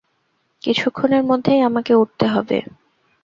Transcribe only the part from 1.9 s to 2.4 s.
উঠতে